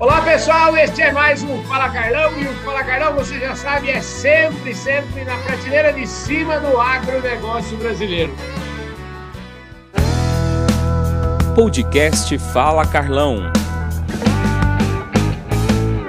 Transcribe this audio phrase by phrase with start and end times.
[0.00, 3.90] Olá pessoal, este é mais um Fala Carlão e o Fala Carlão, você já sabe,
[3.90, 8.32] é sempre, sempre na prateleira de cima do agronegócio brasileiro.
[11.56, 13.50] Podcast Fala Carlão.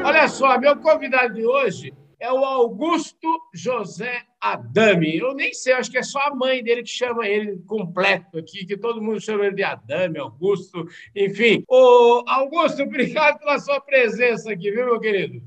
[0.06, 5.18] Olha só, meu convidado de hoje é o Augusto José Adame.
[5.18, 8.66] Eu nem sei, acho que é só a mãe dele que chama ele completo aqui,
[8.66, 10.86] que todo mundo chama ele de Adame, Augusto,
[11.16, 11.64] enfim.
[11.68, 15.42] Ô, Augusto, obrigado pela sua presença aqui, viu, meu querido?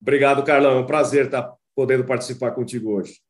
[0.00, 0.78] Obrigado, Carlão.
[0.78, 3.20] É um prazer estar podendo participar contigo hoje.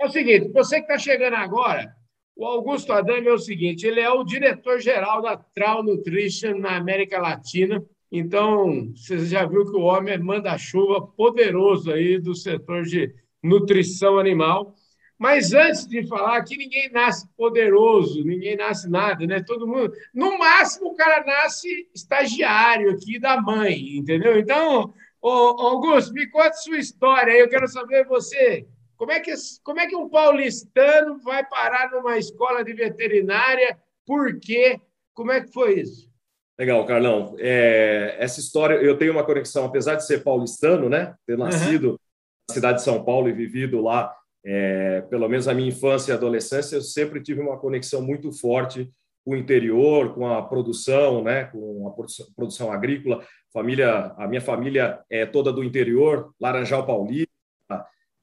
[0.00, 1.92] É o seguinte, você que está chegando agora,
[2.36, 7.18] o Augusto Adame é o seguinte, ele é o diretor-geral da Trau Nutrition na América
[7.18, 7.82] Latina.
[8.12, 13.12] Então, você já viu que o homem é manda-chuva poderoso aí do setor de
[13.46, 14.74] nutrição animal.
[15.18, 19.42] Mas antes de falar que ninguém nasce poderoso, ninguém nasce nada, né?
[19.42, 24.38] Todo mundo, no máximo, o cara nasce estagiário aqui da mãe, entendeu?
[24.38, 27.40] Então, ô, Augusto, me conta sua história aí.
[27.40, 29.32] Eu quero saber você, como é que
[29.64, 33.78] como é que um paulistano vai parar numa escola de veterinária?
[34.04, 34.78] Por quê?
[35.14, 36.10] Como é que foi isso?
[36.58, 37.36] Legal, Carlão.
[37.38, 41.14] É, essa história, eu tenho uma conexão, apesar de ser paulistano, né?
[41.26, 41.98] Ter nascido uhum.
[42.50, 46.76] Cidade de São Paulo e vivido lá, é, pelo menos a minha infância e adolescência,
[46.76, 48.90] eu sempre tive uma conexão muito forte
[49.24, 51.46] com o interior, com a produção, né?
[51.46, 51.90] Com a
[52.36, 53.26] produção, agrícola.
[53.52, 57.28] Família, a minha família é toda do interior, Laranjal Paulista,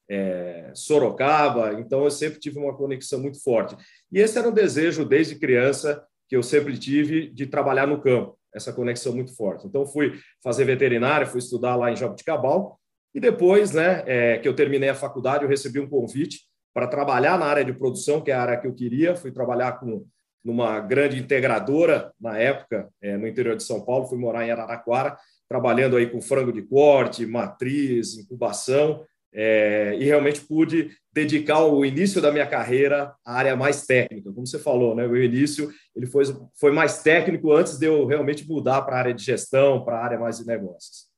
[0.08, 1.74] é, Sorocaba.
[1.74, 3.76] Então, eu sempre tive uma conexão muito forte.
[4.10, 8.38] E esse era um desejo desde criança que eu sempre tive de trabalhar no campo,
[8.54, 9.66] essa conexão muito forte.
[9.66, 12.80] Então, fui fazer veterinária, fui estudar lá em Jabuticabal,
[13.14, 16.40] e depois, né, é, que eu terminei a faculdade, eu recebi um convite
[16.74, 19.14] para trabalhar na área de produção, que é a área que eu queria.
[19.14, 20.04] Fui trabalhar com
[20.44, 25.16] numa grande integradora na época, é, no interior de São Paulo, fui morar em Araraquara,
[25.48, 32.20] trabalhando aí com frango de corte, matriz, incubação, é, e realmente pude dedicar o início
[32.20, 35.06] da minha carreira à área mais técnica, como você falou, né?
[35.06, 36.24] O início ele foi,
[36.54, 40.04] foi mais técnico antes de eu realmente mudar para a área de gestão, para a
[40.04, 41.13] área mais de negócios.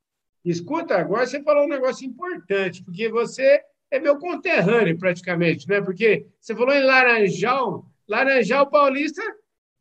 [0.46, 5.80] Escuta, agora você falou um negócio importante, porque você é meu conterrâneo praticamente, né?
[5.80, 9.20] Porque você falou em Laranjal, Laranjal Paulista,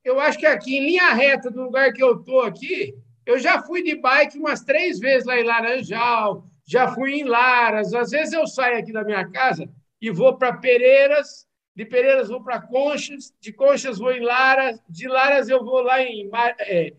[0.04, 2.96] eu acho que aqui em linha reta do lugar que eu tô aqui,
[3.28, 7.94] eu já fui de bike umas três vezes lá em Laranjal, já fui em Laras.
[7.94, 9.70] Às vezes eu saio aqui da minha casa
[10.02, 15.08] e vou para Pereiras, de Pereiras vou para Conchas, de Conchas vou em Laras, de
[15.08, 16.28] Laras eu vou lá em,
[16.59, 16.92] é,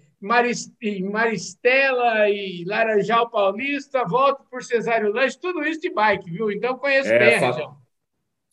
[0.81, 6.51] em Maristela e Laranjal Paulista, volto por Cesário Lanche, tudo isso de bike, viu?
[6.51, 7.77] Então conheço é, bem a região.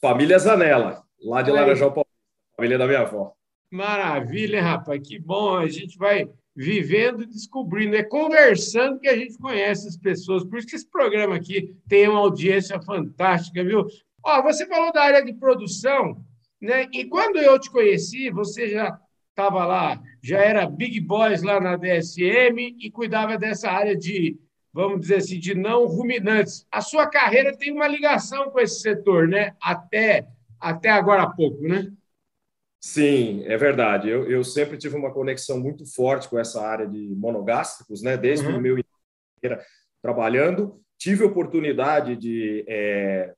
[0.02, 2.14] Família Zanella, lá de Laranjal Paulista,
[2.56, 3.34] família da minha avó.
[3.72, 5.58] Maravilha, rapaz, que bom.
[5.58, 10.44] A gente vai vivendo e descobrindo, é conversando que a gente conhece as pessoas.
[10.44, 13.88] Por isso que esse programa aqui tem uma audiência fantástica, viu?
[14.24, 16.24] Ó, você falou da área de produção,
[16.62, 16.88] né?
[16.94, 19.00] E quando eu te conheci, você já
[19.34, 24.40] estava lá, já era big boys lá na DSM e cuidava dessa área de,
[24.72, 26.66] vamos dizer assim, de não ruminantes.
[26.72, 29.56] A sua carreira tem uma ligação com esse setor, né?
[29.62, 30.28] Até
[30.64, 31.92] até agora há pouco, né?
[32.80, 34.08] Sim, é verdade.
[34.10, 38.16] Eu, eu sempre tive uma conexão muito forte com essa área de monogástricos, né?
[38.16, 38.58] Desde uhum.
[38.58, 38.78] o meu
[40.02, 43.34] trabalhando, tive oportunidade de é,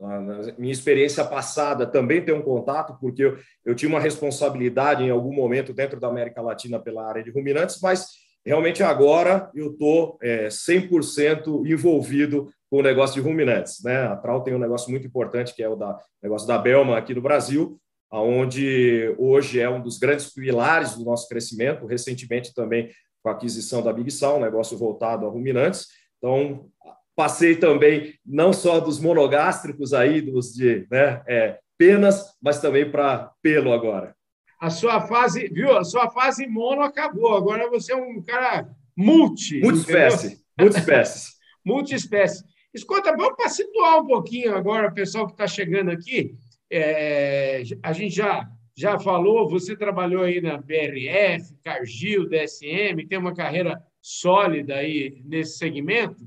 [0.00, 5.10] na minha experiência passada também ter um contato, porque eu, eu tinha uma responsabilidade em
[5.10, 8.06] algum momento dentro da América Latina pela área de ruminantes, mas
[8.44, 13.82] realmente agora eu estou é, 100% envolvido com o negócio de ruminantes.
[13.82, 13.96] Né?
[14.06, 17.14] A Trau tem um negócio muito importante, que é o da, negócio da Belma aqui
[17.14, 22.90] no Brasil, onde hoje é um dos grandes pilares do nosso crescimento, recentemente também
[23.22, 25.88] com a aquisição da Big Sal, um negócio voltado a ruminantes.
[26.18, 26.70] Então,
[27.18, 33.32] passei também não só dos monogástricos aí, dos de né, é, penas, mas também para
[33.42, 34.14] pelo agora.
[34.60, 35.76] A sua fase, viu?
[35.76, 37.36] A sua fase mono acabou.
[37.36, 39.60] Agora você é um cara multi.
[39.60, 40.38] Multiespécie.
[40.56, 41.32] Multiespécies.
[41.66, 42.44] Multiespécie.
[42.72, 46.36] Escuta, vamos para situar um pouquinho agora o pessoal que está chegando aqui.
[46.70, 53.34] É, a gente já, já falou, você trabalhou aí na BRF, Cargill, DSM, tem uma
[53.34, 56.24] carreira sólida aí nesse segmento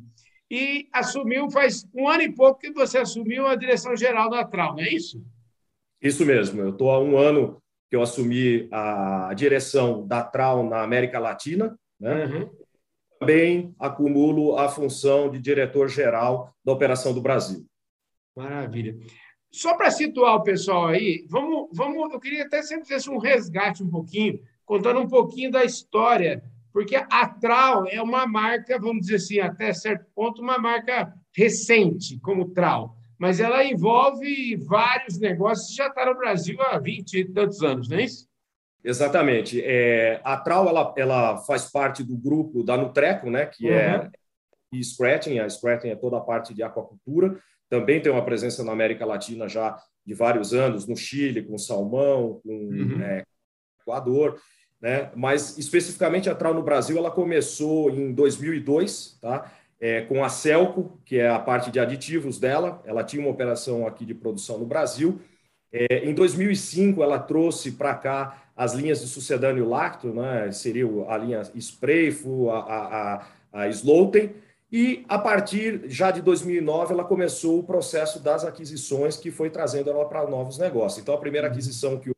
[0.51, 4.75] e assumiu faz um ano e pouco que você assumiu a direção geral da Trau,
[4.75, 5.23] não é isso?
[6.01, 6.59] Isso mesmo.
[6.59, 11.79] Eu estou há um ano que eu assumi a direção da Trau na América Latina,
[11.97, 12.25] né?
[12.25, 12.49] Uhum.
[13.17, 17.65] Também acumulo a função de diretor geral da operação do Brasil.
[18.35, 18.97] Maravilha.
[19.49, 23.83] Só para situar o pessoal aí, vamos, vamos, eu queria até sempre fazer um resgate
[23.83, 29.15] um pouquinho, contando um pouquinho da história Porque a Trau é uma marca, vamos dizer
[29.15, 35.87] assim, até certo ponto, uma marca recente, como Trau, mas ela envolve vários negócios, já
[35.87, 38.27] está no Brasil há 20 e tantos anos, não é isso?
[38.83, 39.61] Exatamente.
[39.63, 44.03] É, a Trau ela, ela faz parte do grupo da Nutreco, né, que é uhum.
[44.03, 44.11] é
[44.73, 45.39] e Scratching.
[45.39, 47.37] A Scratching é toda a parte de aquacultura.
[47.69, 52.41] Também tem uma presença na América Latina já de vários anos, no Chile, com salmão,
[52.43, 53.01] com uhum.
[53.01, 53.23] é,
[53.81, 54.39] Equador.
[54.81, 55.11] Né?
[55.15, 59.51] Mas, especificamente, a Trau no Brasil ela começou em 2002, tá?
[59.79, 62.81] É, com a Celco, que é a parte de aditivos dela.
[62.85, 65.19] Ela tinha uma operação aqui de produção no Brasil.
[65.71, 70.51] É, em 2005, ela trouxe para cá as linhas de sucedâneo lacto, né?
[70.51, 74.35] seria a linha Sprayfo, a, a, a, Sloten,
[74.71, 79.89] e a partir já de 2009 ela começou o processo das aquisições que foi trazendo
[79.89, 81.01] ela para novos negócios.
[81.01, 81.53] Então a primeira uhum.
[81.53, 82.15] aquisição que o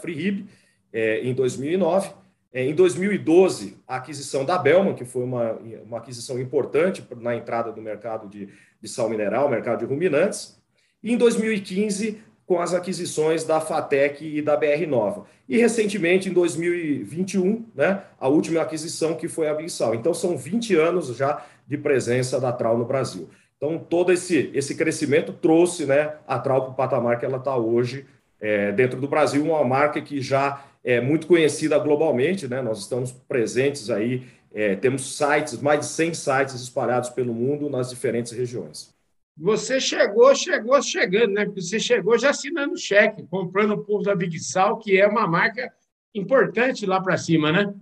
[0.00, 0.46] FreeRib
[0.92, 2.10] é, em 2009,
[2.52, 5.52] é, em 2012 a aquisição da Belman, que foi uma,
[5.84, 8.48] uma aquisição importante na entrada do mercado de,
[8.80, 10.60] de sal mineral, mercado de ruminantes,
[11.02, 15.24] e em 2015 com as aquisições da Fatec e da BR Nova.
[15.48, 19.94] E recentemente, em 2021, né, a última aquisição que foi a Bissau.
[19.94, 23.30] Então, são 20 anos já de presença da Trau no Brasil.
[23.56, 27.56] Então, todo esse, esse crescimento trouxe né, a Trau para o patamar que ela está
[27.56, 28.04] hoje
[28.40, 32.62] é, dentro do Brasil, uma marca que já é muito conhecida globalmente, né?
[32.62, 37.90] nós estamos presentes aí, é, temos sites, mais de 100 sites espalhados pelo mundo nas
[37.90, 38.94] diferentes regiões.
[39.36, 41.46] Você chegou, chegou chegando, né?
[41.46, 45.26] Porque você chegou já assinando cheque, comprando o povo da Big Sal, que é uma
[45.26, 45.72] marca
[46.14, 47.72] importante lá para cima, né?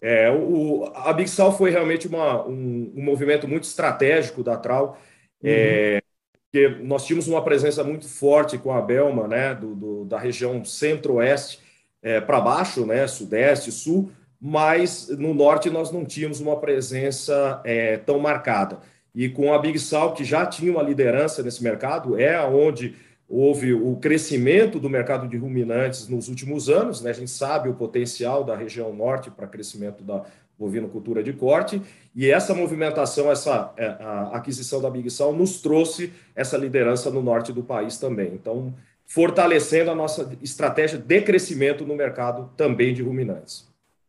[0.00, 4.98] É, o, a Big Sal foi realmente uma, um, um movimento muito estratégico da Trau,
[5.42, 5.50] uhum.
[5.50, 6.02] é,
[6.50, 10.64] porque nós tínhamos uma presença muito forte com a Belma, né, do, do da região
[10.64, 11.63] centro-oeste
[12.04, 17.96] é, para baixo, né, sudeste, sul, mas no norte nós não tínhamos uma presença é,
[17.96, 18.78] tão marcada.
[19.14, 22.94] E com a Big Sal, que já tinha uma liderança nesse mercado, é onde
[23.26, 27.10] houve o crescimento do mercado de ruminantes nos últimos anos, né?
[27.10, 30.24] a gente sabe o potencial da região norte para crescimento da
[30.58, 31.80] bovinocultura de corte,
[32.14, 33.96] e essa movimentação, essa é,
[34.32, 38.32] aquisição da Big Sal nos trouxe essa liderança no norte do país também.
[38.34, 38.74] Então,
[39.06, 43.68] fortalecendo a nossa estratégia de crescimento no mercado também de ruminantes.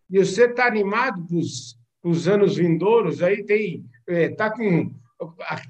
[0.09, 1.25] E você está animado
[2.01, 3.21] para os anos vindouros?
[3.21, 4.91] Aí tem está é, com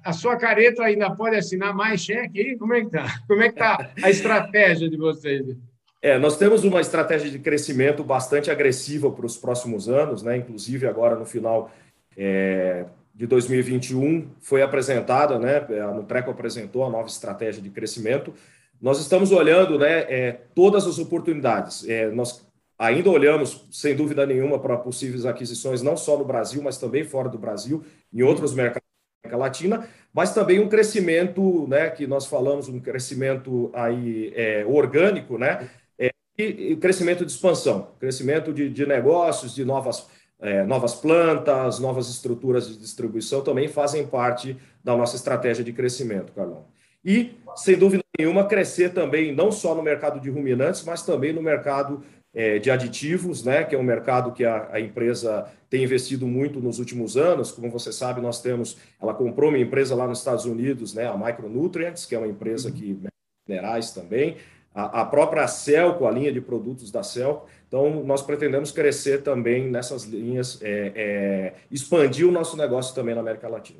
[0.03, 2.57] a, sua careta ainda pode assinar mais cheque aí?
[2.57, 3.19] Como é que está?
[3.27, 5.55] Como é que está a estratégia de vocês?
[6.01, 10.37] É, nós temos uma estratégia de crescimento bastante agressiva para os próximos anos, né?
[10.37, 11.71] Inclusive agora no final
[12.17, 15.65] é, de 2021 foi apresentada, né?
[15.81, 18.33] A Nutreco apresentou a nova estratégia de crescimento.
[18.81, 19.99] Nós estamos olhando, né?
[20.01, 21.87] É, todas as oportunidades.
[21.87, 22.45] É, nós
[22.77, 27.29] ainda olhamos, sem dúvida nenhuma, para possíveis aquisições não só no Brasil, mas também fora
[27.29, 27.83] do Brasil,
[28.13, 28.85] em outros mercados
[29.25, 35.37] América Latina, mas também um crescimento, né, que nós falamos, um crescimento aí é, orgânico,
[35.37, 40.07] né, é, e, crescimento de expansão, crescimento de, de negócios, de novas,
[40.39, 46.31] é, novas plantas, novas estruturas de distribuição também fazem parte da nossa estratégia de crescimento,
[46.33, 46.65] Carlão.
[47.05, 51.41] E, sem dúvida nenhuma, crescer também não só no mercado de ruminantes, mas também no
[51.41, 52.03] mercado
[52.33, 56.59] é, de aditivos, né, que é um mercado que a, a, empresa tem investido muito
[56.59, 57.51] nos últimos anos.
[57.51, 61.15] Como você sabe, nós temos, ela comprou uma empresa lá nos Estados Unidos, né, a
[61.15, 62.99] Micronutrients, que é uma empresa que
[63.47, 64.37] minerais também,
[64.73, 67.47] a, a própria Celco, a linha de produtos da Celco.
[67.67, 73.21] Então, nós pretendemos crescer também nessas linhas, é, é, expandir o nosso negócio também na
[73.21, 73.79] América Latina.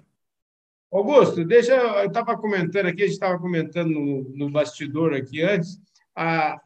[0.91, 5.79] Augusto, deixa eu estava comentando aqui, a gente estava comentando no, no bastidor aqui antes,
[6.15, 6.59] a,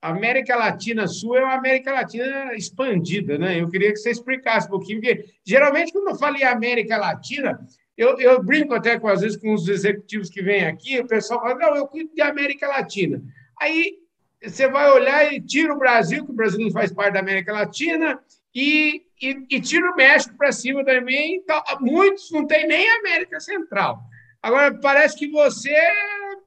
[0.00, 3.60] América Latina Sul é uma América Latina expandida, né?
[3.60, 7.58] Eu queria que você explicasse um pouquinho, porque geralmente quando eu falo em América Latina,
[7.96, 11.40] eu, eu brinco até com, às vezes com os executivos que vêm aqui, o pessoal
[11.40, 13.22] fala, não, eu cuido de América Latina.
[13.60, 13.98] Aí
[14.42, 17.52] você vai olhar e tira o Brasil, que o Brasil não faz parte da América
[17.52, 18.20] Latina,
[18.56, 21.36] e, e, e tira o México para cima também.
[21.36, 24.00] Então, muitos não têm nem América Central.
[24.42, 25.74] Agora, parece que você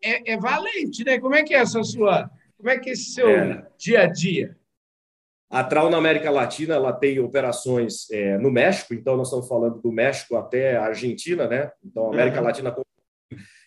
[0.04, 1.20] é, é valente, né?
[1.20, 3.66] Como é que é essa sua como é que é esse seu é.
[3.78, 4.58] dia a dia?
[5.52, 9.80] A Trau na América Latina ela tem operações é, no México, então nós estamos falando
[9.80, 11.72] do México até a Argentina, né?
[11.84, 12.46] Então a América uhum.
[12.46, 12.76] Latina,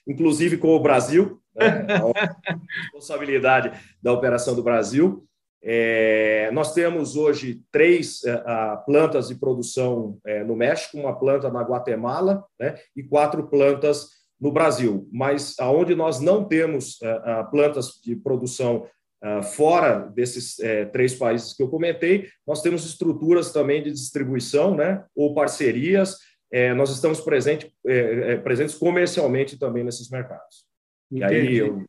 [0.07, 1.87] inclusive com o Brasil, né?
[1.89, 3.73] a responsabilidade
[4.03, 5.27] da operação do Brasil.
[5.65, 8.43] É, nós temos hoje três é,
[8.85, 12.77] plantas de produção é, no México, uma planta na Guatemala né?
[12.97, 18.89] e quatro plantas no Brasil, mas aonde nós não temos uh, uh, plantas de produção
[19.23, 24.75] uh, fora desses é, três países que eu comentei, nós temos estruturas também de distribuição,
[24.75, 26.19] né, ou parcerias.
[26.51, 30.67] É, nós estamos presente, é, presentes comercialmente também nesses mercados.
[31.11, 31.35] Entendi.
[31.35, 31.87] E aí, eu,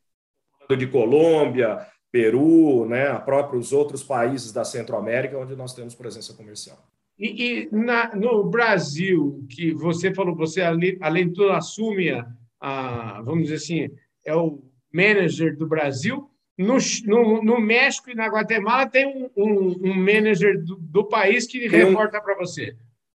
[0.77, 6.77] de Colômbia, Peru, né, a próprios outros países da Centro-América, onde nós temos presença comercial.
[7.17, 12.27] E, e na, no Brasil, que você falou, você além, de tudo assume a,
[12.61, 13.89] a, vamos dizer assim,
[14.23, 14.61] é o
[14.93, 16.29] manager do Brasil.
[16.55, 21.47] No, no, no México e na Guatemala tem um, um, um manager do, do, país
[21.47, 22.75] que tem reporta um, para você.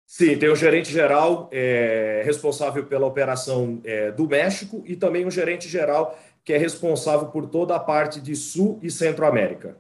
[0.06, 5.32] Sim, tem o gerente geral é, responsável pela operação é, do México e também um
[5.32, 9.78] gerente geral que é responsável por toda a parte de Sul e Centro-América.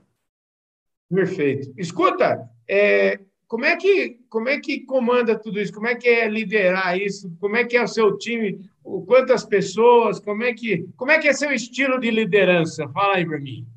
[1.14, 1.74] Perfeito.
[1.78, 5.74] Escuta, é, como, é que, como é que comanda tudo isso?
[5.74, 7.36] Como é que é liderar isso?
[7.40, 8.60] Como é que é o seu time?
[9.06, 10.20] Quantas pessoas?
[10.20, 12.88] Como é que, como é, que é seu estilo de liderança?
[12.90, 13.68] Fala aí para mim.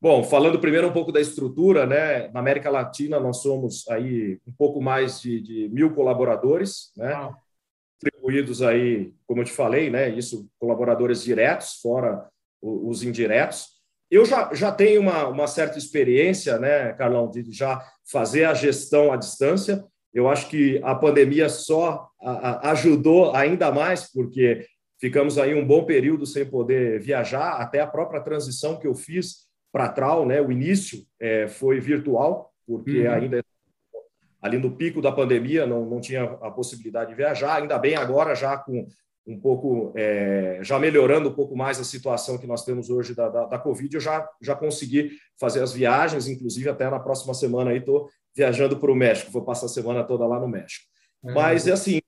[0.00, 2.28] Bom, falando primeiro um pouco da estrutura, né?
[2.28, 7.12] Na América Latina nós somos aí um pouco mais de, de mil colaboradores, né?
[7.12, 7.34] Ah
[8.02, 10.08] distribuídos aí, como eu te falei, né?
[10.08, 12.28] Isso, colaboradores diretos, fora
[12.62, 13.76] os indiretos.
[14.10, 19.12] Eu já, já tenho uma, uma certa experiência, né, Carlão, de já fazer a gestão
[19.12, 19.84] à distância.
[20.14, 24.64] Eu acho que a pandemia só a, a ajudou ainda mais, porque
[25.00, 29.46] ficamos aí um bom período sem poder viajar, até a própria transição que eu fiz
[29.72, 33.12] para a Trau, né, o início é, foi virtual, porque uhum.
[33.12, 33.44] ainda
[34.46, 38.34] ali no pico da pandemia não, não tinha a possibilidade de viajar, ainda bem agora
[38.34, 38.86] já com
[39.26, 43.28] um pouco, é, já melhorando um pouco mais a situação que nós temos hoje da,
[43.28, 47.72] da, da, Covid, eu já, já consegui fazer as viagens, inclusive até na próxima semana
[47.72, 50.84] aí estou viajando para o México, vou passar a semana toda lá no México.
[51.24, 51.32] É.
[51.32, 52.00] Mas, assim,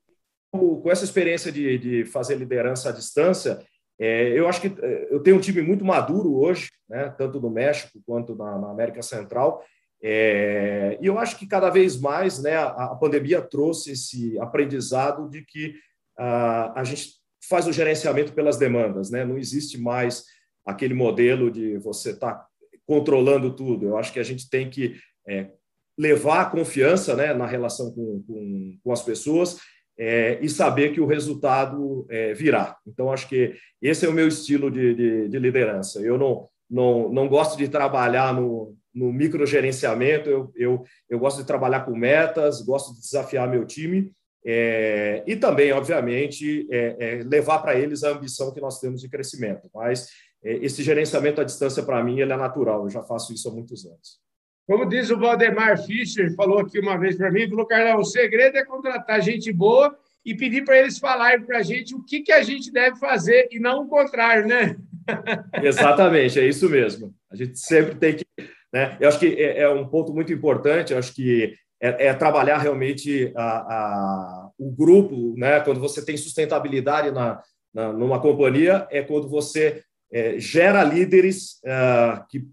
[0.53, 3.59] com essa experiência de, de fazer liderança à distância,
[3.99, 7.51] é, eu acho que é, eu tenho um time muito maduro hoje, né, tanto no
[7.51, 9.65] México quanto na, na América Central,
[10.03, 15.29] é, e eu acho que cada vez mais né, a, a pandemia trouxe esse aprendizado
[15.29, 15.75] de que
[16.17, 17.15] a, a gente
[17.49, 19.25] faz o gerenciamento pelas demandas, né?
[19.25, 20.25] não existe mais
[20.65, 22.47] aquele modelo de você estar tá
[22.87, 23.87] controlando tudo.
[23.87, 25.51] Eu acho que a gente tem que é,
[25.97, 29.59] levar a confiança né, na relação com, com, com as pessoas
[29.99, 32.77] é, e saber que o resultado é, virá.
[32.87, 36.01] Então, acho que esse é o meu estilo de, de, de liderança.
[36.01, 41.47] Eu não, não, não gosto de trabalhar no, no microgerenciamento, eu, eu, eu gosto de
[41.47, 44.13] trabalhar com metas, gosto de desafiar meu time
[44.45, 49.09] é, e também, obviamente, é, é, levar para eles a ambição que nós temos de
[49.09, 49.69] crescimento.
[49.75, 50.09] Mas
[50.43, 53.53] é, esse gerenciamento à distância, para mim, ele é natural, eu já faço isso há
[53.53, 54.21] muitos anos.
[54.67, 58.57] Como diz o Valdemar Fischer, falou aqui uma vez para mim, falou, Carlão, o segredo
[58.57, 62.33] é contratar gente boa e pedir para eles falarem para a gente o que, que
[62.33, 64.77] a gente deve fazer e não o contrário, né?
[65.63, 67.15] Exatamente, é isso mesmo.
[67.31, 68.28] A gente sempre tem que
[68.73, 68.97] né?
[69.01, 72.59] Eu acho que é, é, um ponto muito importante, eu acho que é, é trabalhar
[72.59, 75.61] realmente a, a, o grupo, né?
[75.61, 79.83] quando você tem sustentabilidade na, na numa companhia, é quando você
[80.13, 82.47] é, gera líderes é, que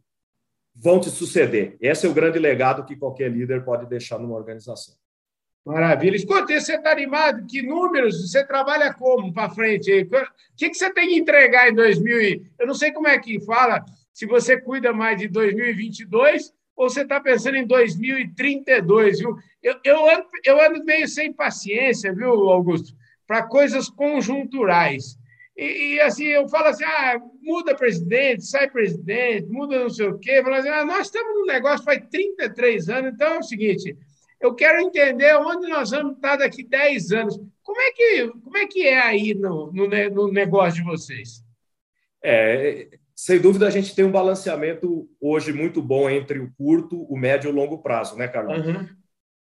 [0.75, 1.77] vão te suceder.
[1.81, 4.95] Esse é o grande legado que qualquer líder pode deixar numa organização.
[5.65, 6.15] Maravilha.
[6.15, 7.47] Escuta, você está animado?
[7.47, 8.29] Que números?
[8.29, 9.91] Você trabalha como para frente?
[9.91, 12.45] O que, que você tem que entregar em 2000?
[12.59, 13.83] Eu não sei como é que fala
[14.15, 19.35] se você cuida mais de 2022 ou você está pensando em 2032, viu?
[19.61, 22.95] Eu, eu, ando, eu ando meio sem paciência, viu, Augusto,
[23.27, 25.17] para coisas conjunturais.
[25.57, 30.17] E, e, assim, eu falo assim, ah, muda presidente, sai presidente, muda não sei o
[30.17, 30.41] quê.
[30.41, 33.97] Falo assim, ah, nós estamos no negócio faz 33 anos, então é o seguinte,
[34.39, 37.37] eu quero entender onde nós vamos estar daqui 10 anos.
[37.61, 41.43] Como é que, como é, que é aí no, no, no negócio de vocês?
[42.23, 47.17] É, sem dúvida, a gente tem um balanceamento hoje muito bom entre o curto, o
[47.17, 48.65] médio e o longo prazo, né, Carlos?
[48.65, 48.87] Uhum.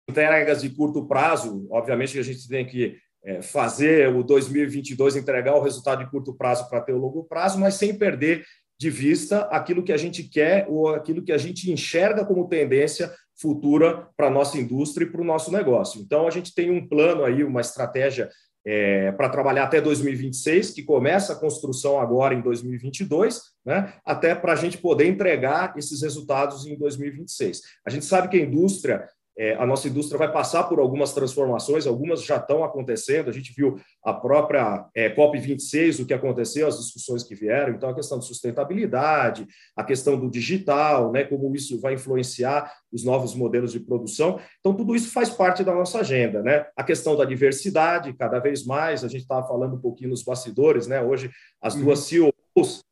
[0.08, 5.54] Entregas de curto prazo, obviamente que a gente tem que é, fazer o 2022 entregar
[5.54, 8.44] o resultado de curto prazo para ter o longo prazo, mas sem perder
[8.78, 13.12] de vista aquilo que a gente quer ou aquilo que a gente enxerga como tendência
[13.38, 16.00] futura para a nossa indústria e para o nosso negócio.
[16.00, 18.30] Então, a gente tem um plano aí, uma estratégia
[18.64, 24.52] é, para trabalhar até 2026, que começa a construção agora em 2022, né, até para
[24.52, 27.62] a gente poder entregar esses resultados em 2026.
[27.86, 31.86] A gente sabe que a indústria é, a nossa indústria vai passar por algumas transformações,
[31.86, 33.30] algumas já estão acontecendo.
[33.30, 37.74] A gente viu a própria é, COP26, o que aconteceu, as discussões que vieram.
[37.74, 39.46] Então, a questão de sustentabilidade,
[39.76, 44.38] a questão do digital, né, como isso vai influenciar os novos modelos de produção.
[44.58, 46.42] Então, tudo isso faz parte da nossa agenda.
[46.42, 46.66] Né?
[46.76, 50.86] A questão da diversidade, cada vez mais, a gente estava falando um pouquinho nos bastidores,
[50.86, 51.00] né?
[51.00, 51.30] hoje
[51.62, 52.32] as duas uhum.
[52.56, 52.82] CEOs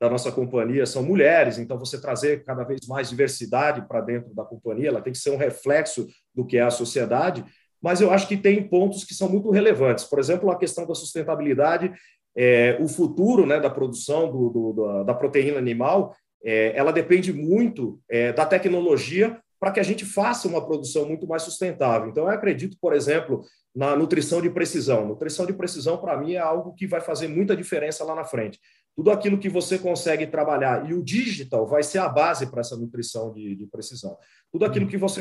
[0.00, 4.44] da nossa companhia são mulheres, então você trazer cada vez mais diversidade para dentro da
[4.44, 7.44] companhia, ela tem que ser um reflexo do que é a sociedade,
[7.80, 10.04] mas eu acho que tem pontos que são muito relevantes.
[10.04, 11.92] Por exemplo, a questão da sustentabilidade,
[12.36, 17.98] é, o futuro né, da produção do, do, da proteína animal, é, ela depende muito
[18.08, 22.10] é, da tecnologia para que a gente faça uma produção muito mais sustentável.
[22.10, 23.42] Então, eu acredito, por exemplo,
[23.74, 25.06] na nutrição de precisão.
[25.06, 28.60] Nutrição de precisão, para mim, é algo que vai fazer muita diferença lá na frente.
[28.96, 32.76] Tudo aquilo que você consegue trabalhar, e o digital vai ser a base para essa
[32.76, 34.16] nutrição de, de precisão.
[34.50, 35.20] Tudo aquilo que você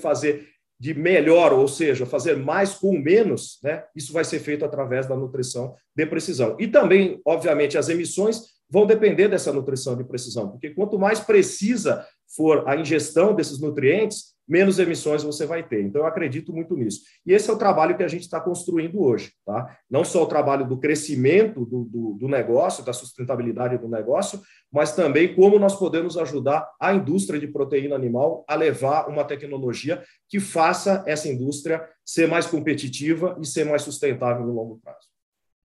[0.00, 3.84] fazer de melhor, ou seja, fazer mais com menos, né?
[3.96, 6.56] Isso vai ser feito através da nutrição de precisão.
[6.60, 12.06] E também, obviamente, as emissões vão depender dessa nutrição de precisão, porque quanto mais precisa
[12.36, 15.82] for a ingestão desses nutrientes, menos emissões você vai ter.
[15.82, 17.00] Então, eu acredito muito nisso.
[17.24, 19.32] E esse é o trabalho que a gente está construindo hoje.
[19.44, 19.76] Tá?
[19.90, 24.40] Não só o trabalho do crescimento do, do, do, negócio, da sustentabilidade do negócio,
[24.72, 30.02] mas também como nós podemos ajudar a indústria de proteína animal a levar uma tecnologia
[30.28, 35.08] que faça essa indústria ser mais competitiva e ser mais sustentável no longo prazo.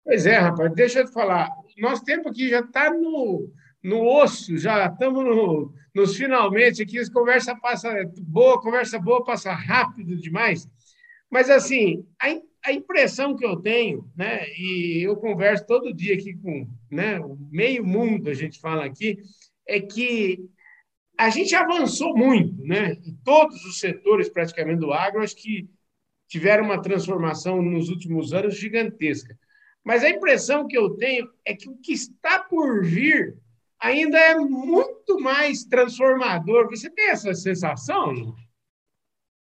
[0.04, 1.50] Pois é, rapaz, deixa eu te falar.
[1.78, 3.50] Nosso tempo aqui já está no,
[3.86, 7.08] no osso, já estamos no, nos finalmente aqui.
[7.10, 7.88] Conversa passa
[8.20, 10.68] boa, conversa boa passa rápido demais.
[11.30, 12.26] Mas, assim, a,
[12.68, 17.86] a impressão que eu tenho, né, e eu converso todo dia aqui com né, meio
[17.86, 19.18] mundo, a gente fala aqui,
[19.66, 20.44] é que
[21.16, 22.92] a gente avançou muito, né?
[23.06, 25.70] Em todos os setores, praticamente, do agro, acho que
[26.28, 29.38] tiveram uma transformação nos últimos anos gigantesca.
[29.84, 33.38] Mas a impressão que eu tenho é que o que está por vir
[33.80, 36.68] ainda é muito mais transformador.
[36.68, 38.34] Você tem essa sensação?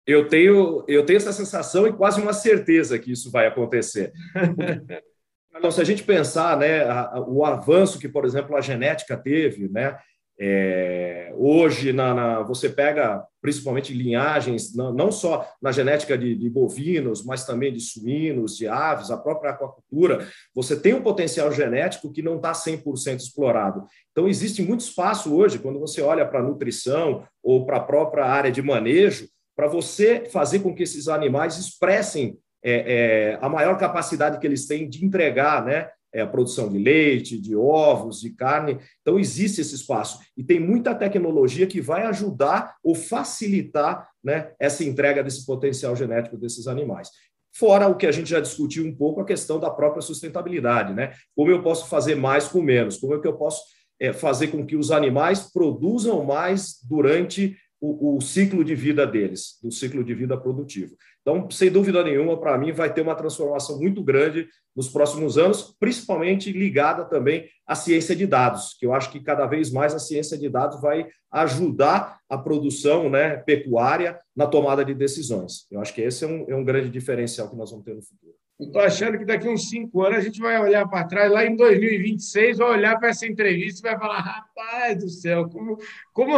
[0.06, 4.12] Eu tenho, eu tenho essa sensação e quase uma certeza que isso vai acontecer.
[5.56, 6.84] então, se a gente pensar né,
[7.26, 9.98] o avanço que, por exemplo, a genética teve, né,
[10.38, 16.50] é, hoje, na, na, você pega principalmente linhagens, não, não só na genética de, de,
[16.50, 22.12] bovinos, mas também de suínos, de aves, a própria aquacultura, você tem um potencial genético
[22.12, 23.84] que não está 100% explorado.
[24.12, 28.24] Então, existe muito espaço hoje, quando você olha para a nutrição ou para a própria
[28.24, 33.78] área de manejo, para você fazer com que esses animais expressem é, é, a maior
[33.78, 35.88] capacidade que eles têm de entregar, né?
[36.16, 38.78] É, a produção de leite, de ovos, de carne.
[39.02, 40.18] Então, existe esse espaço.
[40.34, 46.38] E tem muita tecnologia que vai ajudar ou facilitar né, essa entrega desse potencial genético
[46.38, 47.10] desses animais.
[47.52, 50.94] Fora o que a gente já discutiu um pouco, a questão da própria sustentabilidade.
[50.94, 51.12] Né?
[51.34, 52.96] Como eu posso fazer mais com menos?
[52.96, 53.60] Como é que eu posso
[54.00, 59.58] é, fazer com que os animais produzam mais durante o, o, ciclo de vida deles,
[59.62, 60.96] do ciclo de vida produtivo.
[61.20, 65.74] Então, sem dúvida nenhuma, para mim, vai ter uma transformação muito grande nos próximos anos,
[65.78, 69.98] principalmente ligada também à ciência de dados, que eu acho que cada vez mais a
[69.98, 75.66] ciência de dados vai ajudar a produção né, pecuária na tomada de decisões.
[75.70, 78.02] Eu acho que esse é um, é um grande diferencial que nós vamos ter no
[78.02, 78.34] futuro.
[78.58, 81.54] Estou achando que daqui uns cinco anos a gente vai olhar para trás, lá em
[81.54, 85.76] 2026, vai olhar para essa entrevista e vai falar: rapaz do céu, como,
[86.14, 86.32] como,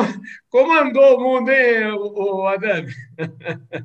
[0.48, 2.92] como andou o mundo, hein, o, Adame?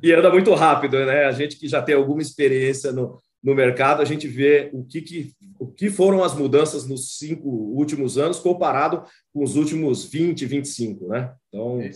[0.02, 1.26] E anda muito rápido, né?
[1.26, 5.00] A gente que já tem alguma experiência no, no mercado, a gente vê o que,
[5.00, 10.44] que, o que foram as mudanças nos cinco últimos anos comparado com os últimos 20,
[10.44, 11.32] 25, né?
[11.48, 11.90] Então, é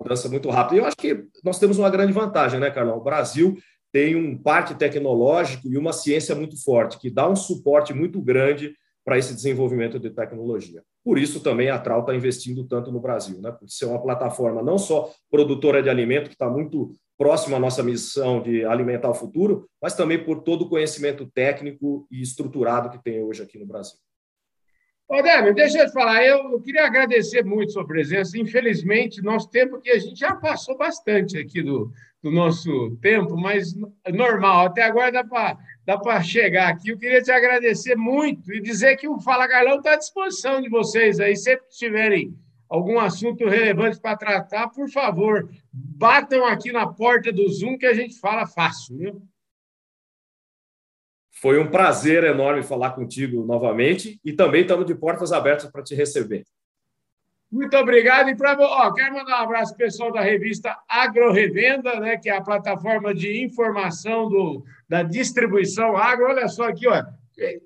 [0.00, 0.76] mudança muito rápida.
[0.76, 2.98] E eu acho que nós temos uma grande vantagem, né, Carlão?
[2.98, 3.56] O Brasil
[3.96, 8.74] tem um parque tecnológico e uma ciência muito forte, que dá um suporte muito grande
[9.02, 10.82] para esse desenvolvimento de tecnologia.
[11.02, 13.50] Por isso também a Trau está investindo tanto no Brasil, né?
[13.50, 17.82] por ser uma plataforma não só produtora de alimento, que está muito próxima à nossa
[17.82, 23.02] missão de alimentar o futuro, mas também por todo o conhecimento técnico e estruturado que
[23.02, 23.96] tem hoje aqui no Brasil.
[25.08, 28.36] Ô, Débora, deixa eu te falar, eu queria agradecer muito sua presença.
[28.36, 33.72] Infelizmente, nosso tempo que a gente já passou bastante aqui do, do nosso tempo, mas
[34.12, 36.88] normal, até agora dá para dá chegar aqui.
[36.90, 40.68] Eu queria te agradecer muito e dizer que o Fala Galão está à disposição de
[40.68, 42.36] vocês aí, sempre que tiverem
[42.68, 47.94] algum assunto relevante para tratar, por favor, batam aqui na porta do Zoom que a
[47.94, 49.22] gente fala fácil, viu?
[51.40, 55.94] Foi um prazer enorme falar contigo novamente e também estamos de portas abertas para te
[55.94, 56.44] receber.
[57.52, 58.30] Muito obrigado.
[58.30, 58.56] E para
[58.94, 63.14] quero mandar um abraço ao pessoal da revista Agro Revenda, né, que é a plataforma
[63.14, 66.26] de informação do, da distribuição agro.
[66.26, 67.04] Olha só aqui, ó,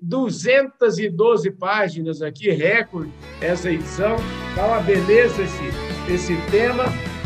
[0.01, 4.17] 212 páginas aqui, recorde essa edição.
[4.53, 6.83] Tá uma beleza esse, esse tema.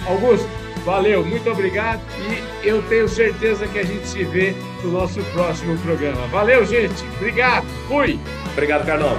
[0.07, 0.47] Augusto,
[0.85, 5.75] Valeu, muito obrigado e eu tenho certeza que a gente se vê no nosso próximo
[5.79, 6.27] programa.
[6.27, 7.03] Valeu, gente.
[7.17, 7.65] Obrigado.
[7.87, 8.19] Fui.
[8.53, 9.17] Obrigado, Carlão.